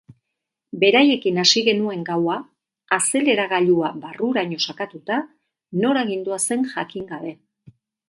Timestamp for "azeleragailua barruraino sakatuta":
2.99-5.23